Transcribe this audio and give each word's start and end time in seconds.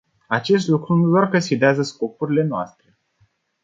Acest 0.27 0.67
lucru 0.67 0.93
nu 0.95 1.09
doar 1.09 1.29
că 1.29 1.39
sfidează 1.39 1.81
scopurile 1.81 2.43
noastre. 2.43 2.97